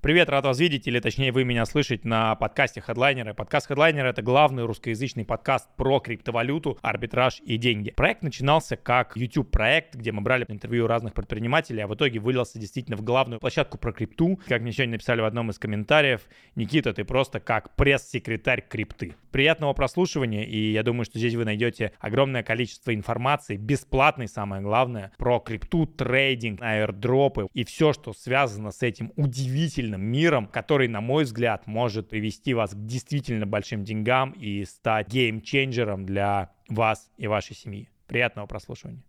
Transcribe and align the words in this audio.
Привет, 0.00 0.28
рад 0.28 0.44
вас 0.44 0.60
видеть, 0.60 0.86
или 0.86 1.00
точнее 1.00 1.32
вы 1.32 1.42
меня 1.42 1.66
слышать 1.66 2.04
на 2.04 2.36
подкасте 2.36 2.80
Headliner. 2.86 3.34
Подкаст 3.34 3.68
Headliner— 3.68 4.04
это 4.04 4.22
главный 4.22 4.64
русскоязычный 4.64 5.24
подкаст 5.24 5.68
про 5.74 5.98
криптовалюту, 5.98 6.78
арбитраж 6.82 7.40
и 7.44 7.56
деньги. 7.56 7.90
Проект 7.90 8.22
начинался 8.22 8.76
как 8.76 9.16
YouTube-проект, 9.16 9.96
где 9.96 10.12
мы 10.12 10.20
брали 10.20 10.46
интервью 10.46 10.86
разных 10.86 11.14
предпринимателей, 11.14 11.80
а 11.80 11.88
в 11.88 11.96
итоге 11.96 12.20
вылился 12.20 12.60
действительно 12.60 12.96
в 12.96 13.02
главную 13.02 13.40
площадку 13.40 13.76
про 13.76 13.92
крипту. 13.92 14.38
Как 14.46 14.62
мне 14.62 14.70
сегодня 14.70 14.92
написали 14.92 15.20
в 15.20 15.24
одном 15.24 15.50
из 15.50 15.58
комментариев, 15.58 16.20
Никита, 16.54 16.94
ты 16.94 17.04
просто 17.04 17.40
как 17.40 17.74
пресс-секретарь 17.74 18.64
крипты. 18.68 19.16
Приятного 19.32 19.72
прослушивания, 19.72 20.44
и 20.44 20.70
я 20.70 20.84
думаю, 20.84 21.06
что 21.06 21.18
здесь 21.18 21.34
вы 21.34 21.44
найдете 21.44 21.90
огромное 21.98 22.44
количество 22.44 22.94
информации, 22.94 23.56
бесплатной 23.56 24.28
самое 24.28 24.62
главное, 24.62 25.10
про 25.18 25.40
крипту, 25.40 25.86
трейдинг, 25.86 26.62
аирдропы 26.62 27.48
и 27.52 27.64
все, 27.64 27.92
что 27.92 28.12
связано 28.12 28.70
с 28.70 28.84
этим 28.84 29.12
удивительным 29.16 29.87
удивительным 29.88 30.02
миром, 30.02 30.46
который, 30.46 30.88
на 30.88 31.00
мой 31.00 31.24
взгляд, 31.24 31.66
может 31.66 32.08
привести 32.08 32.54
вас 32.54 32.72
к 32.72 32.86
действительно 32.86 33.46
большим 33.46 33.84
деньгам 33.84 34.32
и 34.32 34.64
стать 34.64 35.08
геймченджером 35.08 36.04
для 36.04 36.50
вас 36.68 37.10
и 37.16 37.26
вашей 37.26 37.56
семьи. 37.56 37.88
Приятного 38.06 38.46
прослушивания. 38.46 39.02